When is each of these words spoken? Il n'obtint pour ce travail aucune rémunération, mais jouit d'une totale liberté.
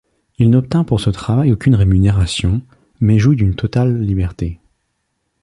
Il 0.39 0.49
n'obtint 0.49 0.83
pour 0.83 0.99
ce 0.99 1.11
travail 1.11 1.51
aucune 1.51 1.75
rémunération, 1.75 2.63
mais 3.01 3.19
jouit 3.19 3.35
d'une 3.35 3.53
totale 3.53 4.01
liberté. 4.01 4.59